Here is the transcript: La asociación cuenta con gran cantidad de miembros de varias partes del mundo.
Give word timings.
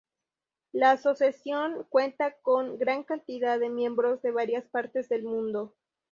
La 0.71 0.89
asociación 0.93 1.85
cuenta 1.91 2.33
con 2.41 2.79
gran 2.79 3.03
cantidad 3.03 3.59
de 3.59 3.69
miembros 3.69 4.19
de 4.23 4.31
varias 4.31 4.67
partes 4.67 5.09
del 5.09 5.21
mundo. 5.25 5.75